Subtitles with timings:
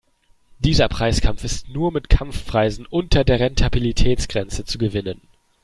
[0.57, 5.21] Dieser Preiskampf ist nur mit Kampfpreisen unter der Rentabilitätsgrenze zu gewinnen.